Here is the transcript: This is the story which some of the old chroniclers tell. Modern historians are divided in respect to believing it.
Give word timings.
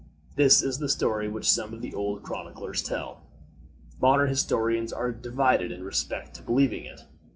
This 0.35 0.63
is 0.63 0.79
the 0.79 0.89
story 0.89 1.29
which 1.29 1.47
some 1.47 1.75
of 1.75 1.81
the 1.83 1.93
old 1.93 2.23
chroniclers 2.23 2.81
tell. 2.81 3.21
Modern 4.01 4.29
historians 4.29 4.91
are 4.91 5.11
divided 5.11 5.71
in 5.71 5.83
respect 5.83 6.33
to 6.37 6.41
believing 6.41 6.85
it. 6.85 7.01